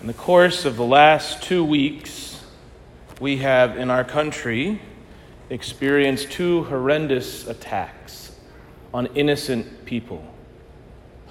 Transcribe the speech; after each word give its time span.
In 0.00 0.06
the 0.06 0.12
course 0.12 0.64
of 0.64 0.76
the 0.76 0.84
last 0.84 1.42
two 1.42 1.64
weeks, 1.64 2.40
we 3.18 3.38
have 3.38 3.76
in 3.76 3.90
our 3.90 4.04
country 4.04 4.80
experienced 5.50 6.30
two 6.30 6.62
horrendous 6.64 7.48
attacks 7.48 8.30
on 8.94 9.06
innocent 9.16 9.86
people. 9.86 10.24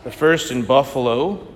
The 0.04 0.12
first 0.12 0.52
in 0.52 0.64
Buffalo 0.64 1.48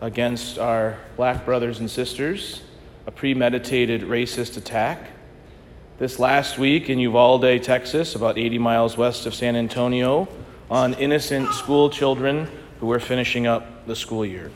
against 0.00 0.58
our 0.58 0.98
black 1.16 1.44
brothers 1.44 1.78
and 1.78 1.88
sisters, 1.88 2.62
a 3.06 3.12
premeditated 3.12 4.00
racist 4.00 4.56
attack. 4.56 5.10
This 6.00 6.18
last 6.18 6.58
week 6.58 6.90
in 6.90 6.98
Uvalde, 6.98 7.62
Texas, 7.62 8.16
about 8.16 8.36
80 8.36 8.58
miles 8.58 8.96
west 8.96 9.26
of 9.26 9.34
San 9.34 9.54
Antonio, 9.54 10.26
on 10.68 10.94
innocent 10.94 11.54
school 11.54 11.88
children 11.88 12.48
who 12.80 12.86
were 12.86 12.98
finishing 12.98 13.46
up 13.46 13.86
the 13.86 13.94
school 13.94 14.26
year. 14.26 14.50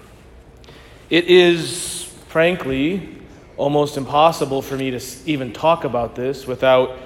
It 1.12 1.26
is, 1.26 2.04
frankly, 2.28 3.18
almost 3.58 3.98
impossible 3.98 4.62
for 4.62 4.78
me 4.78 4.92
to 4.92 5.00
even 5.26 5.52
talk 5.52 5.84
about 5.84 6.14
this 6.14 6.46
without 6.46 6.98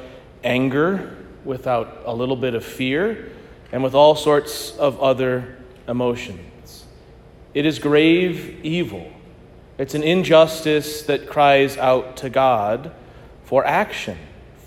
anger, 0.45 1.17
without 1.45 2.03
a 2.05 2.15
little 2.15 2.37
bit 2.37 2.55
of 2.55 2.65
fear, 2.65 3.33
and 3.73 3.83
with 3.83 3.97
all 3.97 4.15
sorts 4.15 4.77
of 4.77 5.01
other 5.01 5.57
emotions. 5.89 6.85
It 7.53 7.67
is 7.67 7.81
grave 7.81 8.65
evil. 8.65 9.11
It's 9.77 9.97
an 9.97 10.05
injustice 10.05 11.03
that 11.07 11.29
cries 11.29 11.77
out 11.77 12.19
to 12.19 12.31
God 12.31 12.93
for 13.43 13.67
action, 13.67 14.19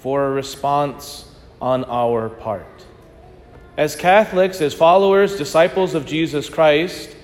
for 0.02 0.26
a 0.26 0.32
response 0.32 1.34
on 1.62 1.86
our 1.86 2.28
part. 2.28 2.86
As 3.78 3.96
Catholics, 3.96 4.60
as 4.60 4.74
followers, 4.74 5.38
disciples 5.38 5.96
of 5.96 6.06
Jesus 6.06 6.50
Christ, 6.50 7.16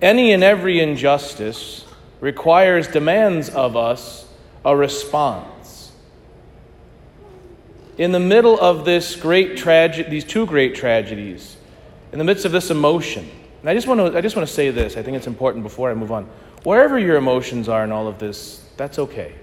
any 0.00 0.32
and 0.32 0.44
every 0.44 0.80
injustice 0.80 1.84
requires, 2.20 2.88
demands 2.88 3.48
of 3.48 3.76
us 3.76 4.26
a 4.64 4.76
response. 4.76 5.92
In 7.96 8.12
the 8.12 8.20
middle 8.20 8.58
of 8.58 8.84
this 8.84 9.16
great 9.16 9.56
tragedy, 9.56 10.08
these 10.08 10.24
two 10.24 10.46
great 10.46 10.74
tragedies, 10.74 11.56
in 12.12 12.18
the 12.18 12.24
midst 12.24 12.44
of 12.44 12.52
this 12.52 12.70
emotion, 12.70 13.28
and 13.60 13.68
I 13.68 13.74
just 13.74 13.86
want 13.86 14.00
to, 14.00 14.16
I 14.16 14.20
just 14.20 14.36
want 14.36 14.46
to 14.46 14.54
say 14.54 14.70
this. 14.70 14.96
I 14.96 15.02
think 15.02 15.16
it's 15.16 15.26
important 15.26 15.64
before 15.64 15.90
I 15.90 15.94
move 15.94 16.12
on. 16.12 16.28
Wherever 16.62 16.98
your 16.98 17.16
emotions 17.16 17.68
are 17.68 17.84
in 17.84 17.92
all 17.92 18.06
of 18.06 18.18
this, 18.18 18.64
that's 18.76 18.98
okay. 18.98 19.34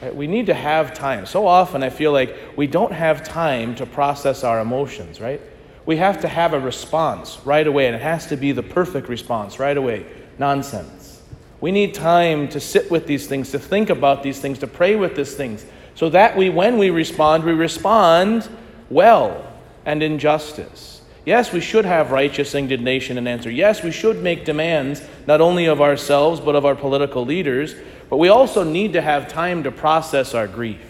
Right? 0.00 0.14
We 0.14 0.26
need 0.26 0.46
to 0.46 0.54
have 0.54 0.94
time. 0.94 1.26
So 1.26 1.46
often 1.46 1.82
I 1.82 1.90
feel 1.90 2.12
like 2.12 2.34
we 2.56 2.66
don't 2.66 2.92
have 2.92 3.22
time 3.22 3.74
to 3.76 3.86
process 3.86 4.44
our 4.44 4.60
emotions, 4.60 5.20
right? 5.20 5.40
We 5.86 5.96
have 5.96 6.20
to 6.20 6.28
have 6.28 6.52
a 6.52 6.60
response 6.60 7.38
right 7.44 7.66
away, 7.66 7.86
and 7.86 7.96
it 7.96 8.02
has 8.02 8.26
to 8.26 8.36
be 8.36 8.52
the 8.52 8.62
perfect 8.62 9.08
response 9.08 9.58
right 9.58 9.76
away. 9.76 10.06
Nonsense. 10.38 11.22
We 11.60 11.72
need 11.72 11.94
time 11.94 12.48
to 12.50 12.60
sit 12.60 12.90
with 12.90 13.06
these 13.06 13.26
things, 13.26 13.50
to 13.50 13.58
think 13.58 13.90
about 13.90 14.22
these 14.22 14.38
things, 14.38 14.58
to 14.60 14.66
pray 14.66 14.94
with 14.94 15.16
these 15.16 15.34
things, 15.34 15.64
so 15.94 16.08
that 16.10 16.36
we, 16.36 16.50
when 16.50 16.78
we 16.78 16.90
respond, 16.90 17.42
we 17.44 17.52
respond 17.52 18.48
well 18.90 19.44
and 19.84 20.02
in 20.02 20.18
justice. 20.18 21.02
Yes, 21.26 21.52
we 21.52 21.60
should 21.60 21.84
have 21.84 22.10
righteous 22.10 22.54
indignation 22.54 23.18
and 23.18 23.28
answer. 23.28 23.50
Yes, 23.50 23.82
we 23.82 23.90
should 23.90 24.22
make 24.22 24.44
demands 24.44 25.02
not 25.26 25.40
only 25.40 25.66
of 25.66 25.80
ourselves 25.80 26.40
but 26.40 26.54
of 26.54 26.64
our 26.64 26.76
political 26.76 27.24
leaders, 27.24 27.74
but 28.08 28.16
we 28.18 28.28
also 28.28 28.62
need 28.62 28.92
to 28.94 29.02
have 29.02 29.28
time 29.28 29.62
to 29.64 29.70
process 29.70 30.32
our 30.32 30.46
grief 30.46 30.87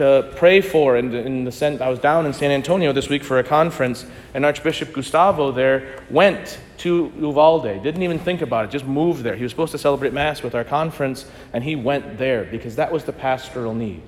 to 0.00 0.32
pray 0.34 0.62
for. 0.62 0.96
And 0.96 1.14
in 1.14 1.44
the 1.44 1.52
sense, 1.52 1.82
I 1.82 1.90
was 1.90 1.98
down 1.98 2.24
in 2.24 2.32
San 2.32 2.50
Antonio 2.50 2.90
this 2.90 3.10
week 3.10 3.22
for 3.22 3.38
a 3.38 3.44
conference, 3.44 4.06
and 4.32 4.46
Archbishop 4.46 4.94
Gustavo 4.94 5.52
there 5.52 6.02
went 6.08 6.58
to 6.78 7.12
Uvalde. 7.18 7.82
Didn't 7.82 8.02
even 8.02 8.18
think 8.18 8.40
about 8.40 8.64
it, 8.64 8.70
just 8.70 8.86
moved 8.86 9.22
there. 9.22 9.36
He 9.36 9.42
was 9.42 9.52
supposed 9.52 9.72
to 9.72 9.78
celebrate 9.78 10.14
Mass 10.14 10.42
with 10.42 10.54
our 10.54 10.64
conference, 10.64 11.30
and 11.52 11.62
he 11.62 11.76
went 11.76 12.16
there 12.16 12.44
because 12.44 12.76
that 12.76 12.90
was 12.90 13.04
the 13.04 13.12
pastoral 13.12 13.74
need. 13.74 14.00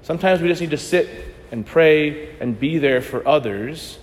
Sometimes 0.00 0.40
we 0.40 0.48
just 0.48 0.62
need 0.62 0.70
to 0.70 0.78
sit 0.78 1.34
and 1.52 1.66
pray 1.66 2.34
and 2.38 2.58
be 2.58 2.78
there 2.78 3.02
for 3.02 3.26
others, 3.28 3.98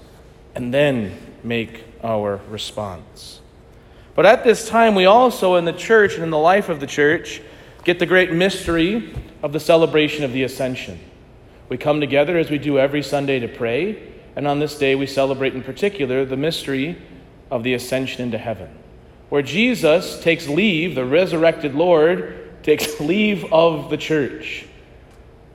and 0.53 0.71
then 0.71 1.17
make 1.43 1.83
our 2.03 2.39
response. 2.47 3.41
But 4.13 4.27
at 4.27 4.43
this 4.43 4.69
time, 4.69 4.93
we 4.93 5.05
also, 5.05 5.55
in 5.55 5.65
the 5.65 5.73
church 5.73 6.13
and 6.13 6.23
in 6.23 6.29
the 6.29 6.37
life 6.37 6.69
of 6.69 6.79
the 6.79 6.85
church, 6.87 7.41
get 7.83 7.97
the 7.97 8.05
great 8.05 8.31
mystery 8.31 9.15
of 9.41 9.51
the 9.51 9.59
celebration 9.59 10.23
of 10.23 10.31
the 10.31 10.43
Ascension. 10.43 10.99
We 11.69 11.77
come 11.77 11.99
together 11.99 12.37
as 12.37 12.49
we 12.49 12.57
do 12.57 12.79
every 12.79 13.03
Sunday 13.03 13.39
to 13.39 13.47
pray, 13.47 14.01
and 14.35 14.47
on 14.47 14.59
this 14.59 14.77
day 14.77 14.95
we 14.95 15.05
celebrate 15.05 15.53
in 15.53 15.63
particular 15.63 16.23
the 16.23 16.37
mystery 16.37 16.97
of 17.51 17.63
the 17.63 17.73
Ascension 17.73 18.21
into 18.21 18.37
heaven, 18.37 18.69
where 19.29 19.41
Jesus 19.41 20.21
takes 20.21 20.47
leave, 20.47 20.95
the 20.95 21.05
resurrected 21.05 21.75
Lord 21.75 22.63
takes 22.63 22.99
leave 23.01 23.51
of 23.51 23.89
the 23.89 23.97
church. 23.97 24.65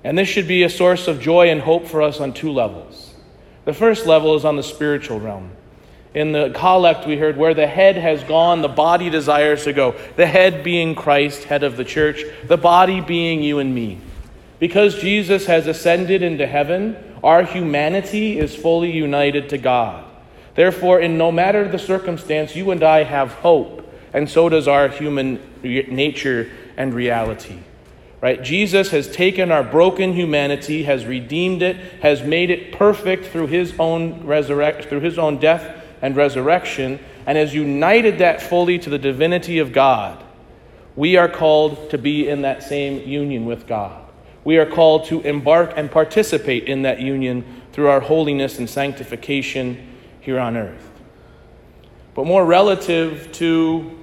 And 0.04 0.18
this 0.18 0.28
should 0.28 0.48
be 0.48 0.64
a 0.64 0.70
source 0.70 1.08
of 1.08 1.20
joy 1.20 1.48
and 1.48 1.60
hope 1.60 1.86
for 1.86 2.02
us 2.02 2.20
on 2.20 2.34
two 2.34 2.50
levels. 2.50 3.14
The 3.64 3.72
first 3.72 4.06
level 4.06 4.34
is 4.34 4.44
on 4.44 4.56
the 4.56 4.62
spiritual 4.62 5.20
realm. 5.20 5.52
In 6.14 6.32
the 6.32 6.50
collect, 6.50 7.06
we 7.06 7.16
heard, 7.16 7.38
where 7.38 7.54
the 7.54 7.66
head 7.66 7.96
has 7.96 8.22
gone, 8.24 8.60
the 8.60 8.68
body 8.68 9.08
desires 9.08 9.64
to 9.64 9.72
go. 9.72 9.94
The 10.16 10.26
head 10.26 10.62
being 10.62 10.94
Christ, 10.94 11.44
head 11.44 11.62
of 11.62 11.76
the 11.76 11.84
church, 11.84 12.22
the 12.44 12.58
body 12.58 13.00
being 13.00 13.42
you 13.42 13.60
and 13.60 13.74
me. 13.74 13.98
Because 14.62 15.00
Jesus 15.00 15.46
has 15.46 15.66
ascended 15.66 16.22
into 16.22 16.46
heaven, 16.46 16.96
our 17.24 17.42
humanity 17.42 18.38
is 18.38 18.54
fully 18.54 18.92
united 18.92 19.48
to 19.48 19.58
God. 19.58 20.04
Therefore, 20.54 21.00
in 21.00 21.18
no 21.18 21.32
matter 21.32 21.66
the 21.66 21.80
circumstance, 21.80 22.54
you 22.54 22.70
and 22.70 22.80
I 22.84 23.02
have 23.02 23.32
hope, 23.32 23.92
and 24.12 24.30
so 24.30 24.48
does 24.48 24.68
our 24.68 24.86
human 24.86 25.40
nature 25.64 26.48
and 26.76 26.94
reality. 26.94 27.58
Right? 28.20 28.40
Jesus 28.40 28.90
has 28.90 29.10
taken 29.10 29.50
our 29.50 29.64
broken 29.64 30.12
humanity, 30.12 30.84
has 30.84 31.06
redeemed 31.06 31.62
it, 31.62 31.74
has 32.00 32.22
made 32.22 32.48
it 32.48 32.70
perfect 32.70 33.26
through 33.26 33.48
his 33.48 33.74
own 33.80 34.24
resurrection, 34.24 34.88
through 34.88 35.00
his 35.00 35.18
own 35.18 35.38
death 35.38 35.82
and 36.00 36.14
resurrection, 36.14 37.00
and 37.26 37.36
has 37.36 37.52
united 37.52 38.18
that 38.18 38.40
fully 38.40 38.78
to 38.78 38.90
the 38.90 38.98
divinity 38.98 39.58
of 39.58 39.72
God, 39.72 40.22
we 40.94 41.16
are 41.16 41.28
called 41.28 41.90
to 41.90 41.98
be 41.98 42.28
in 42.28 42.42
that 42.42 42.62
same 42.62 43.00
union 43.08 43.44
with 43.44 43.66
God. 43.66 44.01
We 44.44 44.58
are 44.58 44.66
called 44.66 45.04
to 45.06 45.20
embark 45.20 45.72
and 45.76 45.90
participate 45.90 46.64
in 46.64 46.82
that 46.82 47.00
union 47.00 47.62
through 47.72 47.88
our 47.88 48.00
holiness 48.00 48.58
and 48.58 48.68
sanctification 48.68 49.96
here 50.20 50.38
on 50.38 50.56
earth. 50.56 50.90
But 52.14 52.26
more 52.26 52.44
relative 52.44 53.30
to 53.32 53.98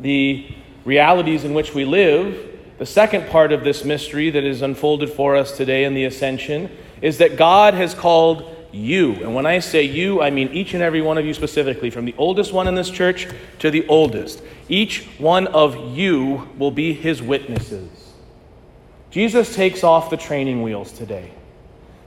the 0.00 0.46
realities 0.84 1.44
in 1.44 1.54
which 1.54 1.74
we 1.74 1.84
live, 1.84 2.58
the 2.78 2.86
second 2.86 3.28
part 3.28 3.52
of 3.52 3.64
this 3.64 3.84
mystery 3.84 4.30
that 4.30 4.44
is 4.44 4.62
unfolded 4.62 5.10
for 5.10 5.36
us 5.36 5.56
today 5.56 5.84
in 5.84 5.94
the 5.94 6.04
ascension 6.04 6.70
is 7.02 7.18
that 7.18 7.36
God 7.36 7.74
has 7.74 7.94
called 7.94 8.56
you. 8.72 9.14
And 9.14 9.34
when 9.34 9.46
I 9.46 9.58
say 9.60 9.82
you, 9.82 10.22
I 10.22 10.30
mean 10.30 10.48
each 10.48 10.74
and 10.74 10.82
every 10.82 11.02
one 11.02 11.18
of 11.18 11.26
you 11.26 11.34
specifically, 11.34 11.90
from 11.90 12.04
the 12.04 12.14
oldest 12.18 12.52
one 12.52 12.68
in 12.68 12.74
this 12.74 12.90
church 12.90 13.28
to 13.60 13.70
the 13.70 13.86
oldest. 13.88 14.42
Each 14.68 15.06
one 15.18 15.46
of 15.48 15.96
you 15.96 16.48
will 16.58 16.70
be 16.70 16.92
his 16.92 17.22
witnesses. 17.22 18.07
Jesus 19.10 19.54
takes 19.54 19.82
off 19.82 20.10
the 20.10 20.16
training 20.16 20.62
wheels 20.62 20.92
today. 20.92 21.32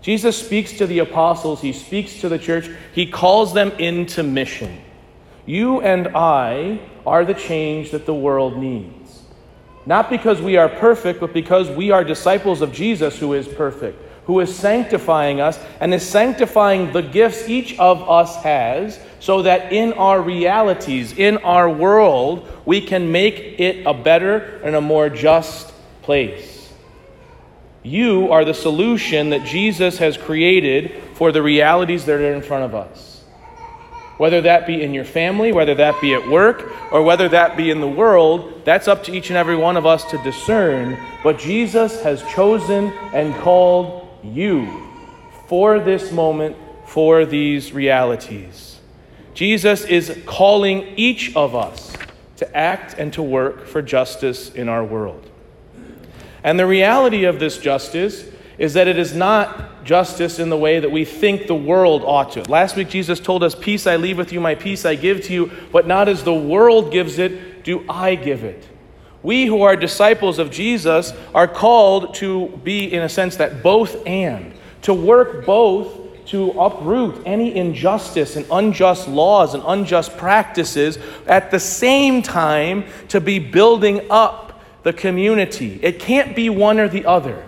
Jesus 0.01 0.37
speaks 0.37 0.73
to 0.73 0.87
the 0.87 0.99
apostles, 0.99 1.61
he 1.61 1.73
speaks 1.73 2.21
to 2.21 2.29
the 2.29 2.39
church, 2.39 2.69
he 2.93 3.05
calls 3.05 3.53
them 3.53 3.71
into 3.73 4.23
mission. 4.23 4.81
You 5.45 5.81
and 5.81 6.07
I 6.09 6.79
are 7.05 7.25
the 7.25 7.33
change 7.33 7.91
that 7.91 8.05
the 8.05 8.13
world 8.13 8.57
needs. 8.57 9.23
Not 9.85 10.09
because 10.09 10.41
we 10.41 10.57
are 10.57 10.69
perfect, 10.69 11.19
but 11.19 11.33
because 11.33 11.69
we 11.69 11.91
are 11.91 12.03
disciples 12.03 12.61
of 12.61 12.71
Jesus 12.71 13.17
who 13.19 13.33
is 13.33 13.47
perfect 13.47 13.97
who 14.25 14.39
is 14.39 14.55
sanctifying 14.55 15.41
us 15.41 15.59
and 15.79 15.93
is 15.93 16.07
sanctifying 16.07 16.91
the 16.93 17.01
gifts 17.01 17.49
each 17.49 17.77
of 17.79 18.07
us 18.09 18.35
has 18.37 18.99
so 19.19 19.41
that 19.41 19.73
in 19.73 19.93
our 19.93 20.21
realities, 20.21 21.13
in 21.13 21.37
our 21.39 21.69
world, 21.69 22.47
we 22.65 22.81
can 22.81 23.11
make 23.11 23.59
it 23.59 23.85
a 23.85 23.93
better 23.93 24.61
and 24.63 24.75
a 24.75 24.81
more 24.81 25.09
just 25.09 25.73
place. 26.01 26.60
You 27.83 28.31
are 28.31 28.45
the 28.45 28.53
solution 28.53 29.31
that 29.31 29.45
Jesus 29.45 29.97
has 29.97 30.15
created 30.15 30.93
for 31.15 31.31
the 31.31 31.41
realities 31.41 32.05
that 32.05 32.19
are 32.19 32.33
in 32.33 32.43
front 32.43 32.65
of 32.65 32.75
us. 32.75 33.23
Whether 34.17 34.41
that 34.41 34.67
be 34.67 34.83
in 34.83 34.93
your 34.93 35.05
family, 35.05 35.51
whether 35.51 35.73
that 35.73 35.99
be 35.99 36.13
at 36.13 36.27
work, 36.29 36.71
or 36.91 37.01
whether 37.01 37.27
that 37.29 37.57
be 37.57 37.71
in 37.71 37.81
the 37.81 37.87
world, 37.87 38.61
that's 38.65 38.87
up 38.87 39.03
to 39.05 39.11
each 39.11 39.31
and 39.31 39.37
every 39.37 39.55
one 39.55 39.77
of 39.77 39.87
us 39.87 40.05
to 40.11 40.17
discern. 40.19 40.95
But 41.23 41.39
Jesus 41.39 42.03
has 42.03 42.21
chosen 42.31 42.89
and 43.13 43.33
called 43.41 44.07
you 44.23 44.87
for 45.47 45.79
this 45.79 46.11
moment, 46.11 46.55
for 46.85 47.25
these 47.25 47.73
realities. 47.73 48.79
Jesus 49.33 49.85
is 49.85 50.21
calling 50.27 50.83
each 50.97 51.35
of 51.35 51.55
us 51.55 51.97
to 52.37 52.55
act 52.55 52.93
and 52.99 53.11
to 53.13 53.23
work 53.23 53.65
for 53.65 53.81
justice 53.81 54.53
in 54.53 54.69
our 54.69 54.83
world. 54.83 55.30
And 56.43 56.59
the 56.59 56.65
reality 56.65 57.25
of 57.25 57.39
this 57.39 57.57
justice 57.57 58.25
is 58.57 58.73
that 58.73 58.87
it 58.87 58.97
is 58.97 59.13
not 59.15 59.83
justice 59.83 60.39
in 60.39 60.49
the 60.49 60.57
way 60.57 60.79
that 60.79 60.91
we 60.91 61.05
think 61.05 61.47
the 61.47 61.55
world 61.55 62.03
ought 62.05 62.31
to. 62.33 62.43
Last 62.49 62.75
week, 62.75 62.89
Jesus 62.89 63.19
told 63.19 63.43
us, 63.43 63.55
Peace 63.55 63.87
I 63.87 63.95
leave 63.95 64.17
with 64.17 64.31
you, 64.31 64.39
my 64.39 64.55
peace 64.55 64.85
I 64.85 64.95
give 64.95 65.23
to 65.25 65.33
you, 65.33 65.51
but 65.71 65.87
not 65.87 66.07
as 66.07 66.23
the 66.23 66.33
world 66.33 66.91
gives 66.91 67.17
it, 67.17 67.63
do 67.63 67.83
I 67.89 68.15
give 68.15 68.43
it. 68.43 68.67
We 69.23 69.45
who 69.45 69.61
are 69.61 69.75
disciples 69.75 70.39
of 70.39 70.51
Jesus 70.51 71.13
are 71.33 71.47
called 71.47 72.15
to 72.15 72.49
be, 72.63 72.91
in 72.91 73.03
a 73.03 73.09
sense, 73.09 73.35
that 73.37 73.61
both 73.61 74.05
and, 74.07 74.53
to 74.83 74.93
work 74.93 75.45
both 75.45 76.01
to 76.27 76.51
uproot 76.51 77.21
any 77.25 77.55
injustice 77.55 78.35
and 78.35 78.45
unjust 78.51 79.07
laws 79.07 79.53
and 79.53 79.63
unjust 79.65 80.17
practices, 80.17 80.97
at 81.27 81.51
the 81.51 81.59
same 81.59 82.21
time, 82.21 82.85
to 83.09 83.19
be 83.19 83.37
building 83.37 84.01
up 84.09 84.50
the 84.83 84.93
community. 84.93 85.79
It 85.81 85.99
can't 85.99 86.35
be 86.35 86.49
one 86.49 86.79
or 86.79 86.87
the 86.87 87.05
other. 87.05 87.45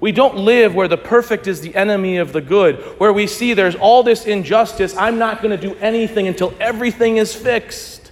We 0.00 0.10
don't 0.10 0.36
live 0.36 0.74
where 0.74 0.88
the 0.88 0.96
perfect 0.96 1.46
is 1.46 1.60
the 1.60 1.76
enemy 1.76 2.16
of 2.16 2.32
the 2.32 2.40
good, 2.40 2.76
where 2.98 3.12
we 3.12 3.28
see 3.28 3.54
there's 3.54 3.76
all 3.76 4.02
this 4.02 4.26
injustice. 4.26 4.96
I'm 4.96 5.18
not 5.18 5.42
going 5.42 5.56
to 5.56 5.68
do 5.68 5.76
anything 5.76 6.26
until 6.26 6.52
everything 6.58 7.18
is 7.18 7.34
fixed. 7.34 8.10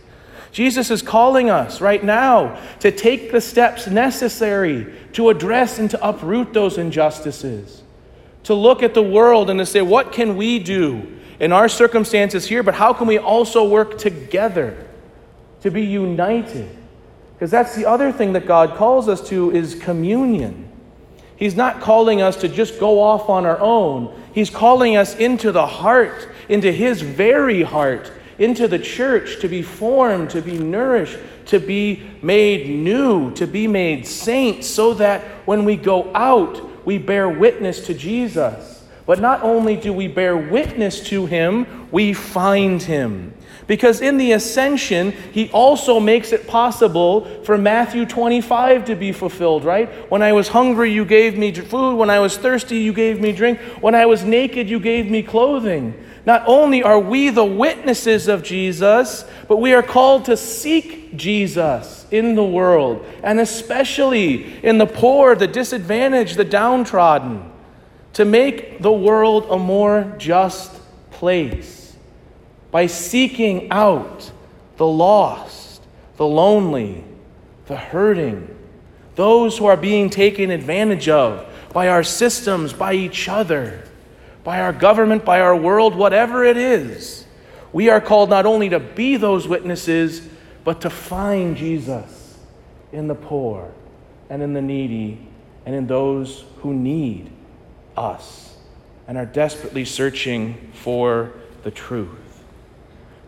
Jesus 0.52 0.90
is 0.90 1.02
calling 1.02 1.50
us 1.50 1.80
right 1.80 2.02
now 2.02 2.60
to 2.80 2.92
take 2.92 3.32
the 3.32 3.40
steps 3.40 3.86
necessary 3.86 4.94
to 5.14 5.30
address 5.30 5.78
and 5.78 5.90
to 5.90 6.08
uproot 6.08 6.52
those 6.52 6.78
injustices. 6.78 7.82
To 8.44 8.54
look 8.54 8.82
at 8.82 8.94
the 8.94 9.02
world 9.02 9.50
and 9.50 9.58
to 9.58 9.66
say, 9.66 9.82
what 9.82 10.12
can 10.12 10.36
we 10.36 10.58
do 10.58 11.18
in 11.40 11.52
our 11.52 11.68
circumstances 11.68 12.46
here, 12.46 12.62
but 12.62 12.74
how 12.74 12.92
can 12.92 13.06
we 13.06 13.18
also 13.18 13.68
work 13.68 13.98
together 13.98 14.86
to 15.62 15.70
be 15.70 15.82
united? 15.82 16.76
Because 17.40 17.50
that's 17.50 17.74
the 17.74 17.86
other 17.86 18.12
thing 18.12 18.34
that 18.34 18.44
God 18.44 18.76
calls 18.76 19.08
us 19.08 19.26
to 19.30 19.50
is 19.50 19.74
communion. 19.74 20.70
He's 21.36 21.56
not 21.56 21.80
calling 21.80 22.20
us 22.20 22.36
to 22.42 22.48
just 22.48 22.78
go 22.78 23.00
off 23.00 23.30
on 23.30 23.46
our 23.46 23.58
own. 23.58 24.14
He's 24.34 24.50
calling 24.50 24.98
us 24.98 25.16
into 25.16 25.50
the 25.50 25.66
heart, 25.66 26.28
into 26.50 26.70
His 26.70 27.00
very 27.00 27.62
heart, 27.62 28.12
into 28.38 28.68
the 28.68 28.78
church 28.78 29.40
to 29.40 29.48
be 29.48 29.62
formed, 29.62 30.28
to 30.30 30.42
be 30.42 30.58
nourished, 30.58 31.16
to 31.46 31.58
be 31.58 32.02
made 32.20 32.68
new, 32.68 33.32
to 33.36 33.46
be 33.46 33.66
made 33.66 34.06
saints, 34.06 34.66
so 34.66 34.92
that 34.92 35.22
when 35.46 35.64
we 35.64 35.76
go 35.76 36.14
out, 36.14 36.84
we 36.84 36.98
bear 36.98 37.26
witness 37.26 37.86
to 37.86 37.94
Jesus. 37.94 38.84
But 39.06 39.18
not 39.18 39.42
only 39.42 39.76
do 39.76 39.94
we 39.94 40.08
bear 40.08 40.36
witness 40.36 41.00
to 41.08 41.24
him, 41.24 41.88
we 41.90 42.12
find 42.12 42.82
him. 42.82 43.32
Because 43.66 44.00
in 44.00 44.16
the 44.16 44.32
ascension, 44.32 45.12
he 45.32 45.50
also 45.50 46.00
makes 46.00 46.32
it 46.32 46.46
possible 46.46 47.24
for 47.44 47.56
Matthew 47.56 48.06
25 48.06 48.86
to 48.86 48.96
be 48.96 49.12
fulfilled, 49.12 49.64
right? 49.64 49.88
When 50.10 50.22
I 50.22 50.32
was 50.32 50.48
hungry, 50.48 50.92
you 50.92 51.04
gave 51.04 51.38
me 51.38 51.52
food. 51.52 51.96
When 51.96 52.10
I 52.10 52.18
was 52.18 52.36
thirsty, 52.36 52.78
you 52.78 52.92
gave 52.92 53.20
me 53.20 53.32
drink. 53.32 53.60
When 53.80 53.94
I 53.94 54.06
was 54.06 54.24
naked, 54.24 54.68
you 54.68 54.80
gave 54.80 55.10
me 55.10 55.22
clothing. 55.22 55.94
Not 56.26 56.44
only 56.46 56.82
are 56.82 56.98
we 56.98 57.30
the 57.30 57.44
witnesses 57.44 58.28
of 58.28 58.42
Jesus, 58.42 59.24
but 59.48 59.56
we 59.56 59.72
are 59.72 59.82
called 59.82 60.26
to 60.26 60.36
seek 60.36 61.16
Jesus 61.16 62.06
in 62.10 62.34
the 62.34 62.44
world, 62.44 63.04
and 63.22 63.40
especially 63.40 64.62
in 64.64 64.78
the 64.78 64.86
poor, 64.86 65.34
the 65.34 65.46
disadvantaged, 65.46 66.36
the 66.36 66.44
downtrodden, 66.44 67.50
to 68.12 68.24
make 68.24 68.82
the 68.82 68.92
world 68.92 69.46
a 69.48 69.58
more 69.58 70.14
just 70.18 70.76
place 71.10 71.79
by 72.70 72.86
seeking 72.86 73.70
out 73.70 74.30
the 74.76 74.86
lost, 74.86 75.82
the 76.16 76.26
lonely, 76.26 77.04
the 77.66 77.76
hurting, 77.76 78.56
those 79.16 79.58
who 79.58 79.66
are 79.66 79.76
being 79.76 80.10
taken 80.10 80.50
advantage 80.50 81.08
of 81.08 81.46
by 81.72 81.88
our 81.88 82.02
systems, 82.02 82.72
by 82.72 82.94
each 82.94 83.28
other 83.28 83.84
by 84.44 84.60
our 84.60 84.72
government, 84.72 85.24
by 85.24 85.40
our 85.40 85.54
world, 85.54 85.94
whatever 85.94 86.44
it 86.44 86.56
is. 86.56 87.26
We 87.72 87.88
are 87.88 88.00
called 88.00 88.30
not 88.30 88.46
only 88.46 88.68
to 88.70 88.80
be 88.80 89.16
those 89.16 89.46
witnesses, 89.46 90.26
but 90.64 90.80
to 90.82 90.90
find 90.90 91.56
Jesus 91.56 92.38
in 92.92 93.06
the 93.06 93.14
poor 93.14 93.70
and 94.28 94.42
in 94.42 94.52
the 94.52 94.62
needy 94.62 95.26
and 95.66 95.74
in 95.74 95.86
those 95.86 96.44
who 96.58 96.74
need 96.74 97.30
us 97.96 98.56
and 99.06 99.18
are 99.18 99.26
desperately 99.26 99.84
searching 99.84 100.70
for 100.72 101.32
the 101.62 101.70
truth. 101.70 102.29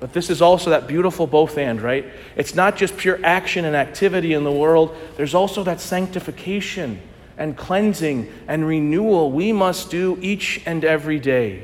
But 0.03 0.15
this 0.15 0.31
is 0.31 0.43
also 0.43 0.71
that 0.71 0.89
beautiful 0.89 1.29
both 1.29 1.57
and, 1.57 1.81
right? 1.81 2.05
It's 2.35 2.57
not 2.57 2.77
just 2.77 2.97
pure 2.97 3.21
action 3.23 3.65
and 3.65 3.77
activity 3.77 4.33
in 4.33 4.43
the 4.43 4.51
world, 4.51 4.97
there's 5.17 5.33
also 5.33 5.63
that 5.63 5.81
sanctification 5.81 7.01
and 7.39 7.57
cleansing 7.57 8.29
and 8.49 8.67
renewal 8.67 9.31
we 9.31 9.53
must 9.53 9.93
do 9.93 10.19
each 10.21 10.61
and 10.67 10.85
every 10.85 11.21
day. 11.21 11.63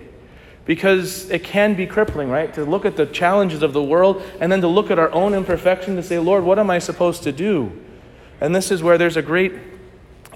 Because 0.66 1.28
it 1.30 1.42
can 1.42 1.74
be 1.74 1.84
crippling, 1.84 2.30
right? 2.30 2.54
To 2.54 2.64
look 2.64 2.84
at 2.84 2.96
the 2.96 3.06
challenges 3.06 3.64
of 3.64 3.72
the 3.72 3.82
world 3.82 4.22
and 4.38 4.52
then 4.52 4.60
to 4.60 4.68
look 4.68 4.92
at 4.92 5.00
our 5.00 5.10
own 5.10 5.34
imperfection 5.34 5.96
to 5.96 6.02
say, 6.04 6.20
Lord, 6.20 6.44
what 6.44 6.60
am 6.60 6.70
I 6.70 6.78
supposed 6.78 7.24
to 7.24 7.32
do? 7.32 7.72
And 8.40 8.54
this 8.54 8.70
is 8.70 8.84
where 8.84 8.96
there's 8.96 9.16
a 9.16 9.22
great 9.22 9.54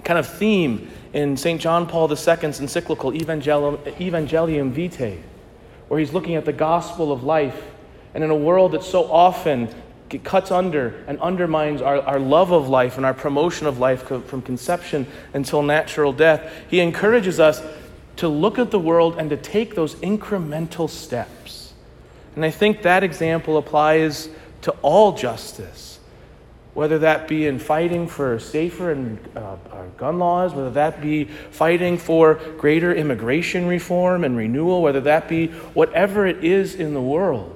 kind 0.02 0.18
of 0.18 0.26
theme 0.26 0.90
in 1.12 1.36
St. 1.36 1.60
John 1.60 1.86
Paul 1.86 2.10
II's 2.10 2.58
encyclical 2.58 3.12
Evangelium, 3.12 3.78
Evangelium 4.00 4.72
Vitae, 4.72 5.22
where 5.86 6.00
he's 6.00 6.12
looking 6.12 6.34
at 6.34 6.44
the 6.44 6.52
gospel 6.52 7.12
of 7.12 7.22
life. 7.22 7.68
And 8.14 8.22
in 8.22 8.30
a 8.30 8.36
world 8.36 8.72
that 8.72 8.82
so 8.82 9.10
often 9.10 9.68
cuts 10.18 10.50
under 10.50 11.02
and 11.06 11.18
undermines 11.20 11.80
our, 11.80 12.00
our 12.02 12.18
love 12.18 12.52
of 12.52 12.68
life 12.68 12.96
and 12.96 13.06
our 13.06 13.14
promotion 13.14 13.66
of 13.66 13.78
life 13.78 14.02
from 14.02 14.42
conception 14.42 15.06
until 15.32 15.62
natural 15.62 16.12
death. 16.12 16.52
He 16.68 16.80
encourages 16.80 17.40
us 17.40 17.62
to 18.16 18.28
look 18.28 18.58
at 18.58 18.70
the 18.70 18.78
world 18.78 19.16
and 19.18 19.30
to 19.30 19.36
take 19.36 19.74
those 19.74 19.94
incremental 19.96 20.88
steps. 20.88 21.72
And 22.36 22.44
I 22.44 22.50
think 22.50 22.82
that 22.82 23.02
example 23.02 23.56
applies 23.56 24.28
to 24.62 24.72
all 24.82 25.12
justice, 25.12 25.98
whether 26.74 27.00
that 27.00 27.28
be 27.28 27.46
in 27.46 27.58
fighting 27.58 28.06
for 28.06 28.38
safer 28.38 28.92
and 28.92 29.18
uh, 29.36 29.56
gun 29.96 30.18
laws, 30.18 30.54
whether 30.54 30.70
that 30.70 31.00
be 31.00 31.24
fighting 31.24 31.98
for 31.98 32.34
greater 32.58 32.94
immigration 32.94 33.66
reform 33.66 34.24
and 34.24 34.36
renewal, 34.36 34.82
whether 34.82 35.00
that 35.00 35.28
be 35.28 35.48
whatever 35.74 36.26
it 36.26 36.44
is 36.44 36.74
in 36.74 36.94
the 36.94 37.02
world 37.02 37.51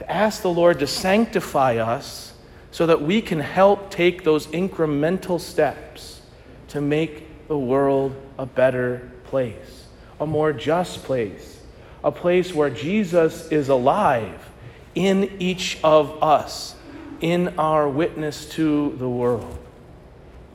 to 0.00 0.10
ask 0.10 0.40
the 0.40 0.50
Lord 0.50 0.78
to 0.78 0.86
sanctify 0.86 1.76
us 1.76 2.32
so 2.70 2.86
that 2.86 3.02
we 3.02 3.20
can 3.20 3.38
help 3.38 3.90
take 3.90 4.24
those 4.24 4.46
incremental 4.46 5.38
steps 5.38 6.22
to 6.68 6.80
make 6.80 7.46
the 7.48 7.58
world 7.58 8.16
a 8.38 8.46
better 8.46 9.10
place, 9.24 9.88
a 10.18 10.26
more 10.26 10.54
just 10.54 11.04
place, 11.04 11.60
a 12.02 12.10
place 12.10 12.54
where 12.54 12.70
Jesus 12.70 13.52
is 13.52 13.68
alive 13.68 14.50
in 14.94 15.30
each 15.38 15.78
of 15.84 16.22
us, 16.22 16.74
in 17.20 17.58
our 17.58 17.86
witness 17.86 18.48
to 18.52 18.96
the 18.96 19.08
world. 19.08 19.58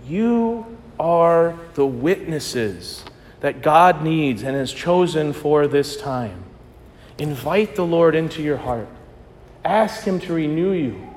You 0.08 0.76
are 1.00 1.56
the 1.76 1.86
witnesses 1.86 3.06
that 3.42 3.62
God 3.62 4.02
needs 4.02 4.42
and 4.42 4.56
has 4.56 4.74
chosen 4.74 5.34
for 5.34 5.68
this 5.68 5.98
time. 5.98 6.46
Invite 7.20 7.76
the 7.76 7.86
Lord 7.86 8.16
into 8.16 8.42
your 8.42 8.58
heart. 8.58 8.88
Ask 9.66 10.04
Him 10.04 10.20
to 10.22 10.34
renew 10.34 10.72
you. 10.72 11.10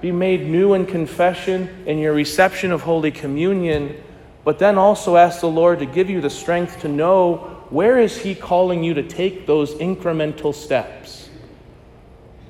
Be 0.00 0.12
made 0.12 0.46
new 0.46 0.74
in 0.74 0.86
confession 0.86 1.84
in 1.86 1.98
your 1.98 2.14
reception 2.14 2.70
of 2.70 2.82
Holy 2.82 3.10
Communion, 3.10 4.02
but 4.44 4.58
then 4.58 4.78
also 4.78 5.16
ask 5.16 5.40
the 5.40 5.48
Lord 5.48 5.80
to 5.80 5.86
give 5.86 6.08
you 6.08 6.20
the 6.20 6.30
strength 6.30 6.80
to 6.82 6.88
know 6.88 7.64
where 7.70 7.98
is 7.98 8.16
He 8.16 8.34
calling 8.34 8.84
you 8.84 8.94
to 8.94 9.02
take 9.02 9.46
those 9.46 9.74
incremental 9.74 10.54
steps 10.54 11.28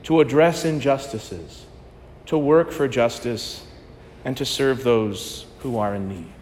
to 0.06 0.20
address 0.20 0.64
injustices, 0.64 1.66
to 2.26 2.38
work 2.38 2.70
for 2.70 2.86
justice, 2.86 3.66
and 4.24 4.36
to 4.36 4.44
serve 4.44 4.84
those 4.84 5.46
who 5.58 5.78
are 5.78 5.96
in 5.96 6.08
need. 6.08 6.35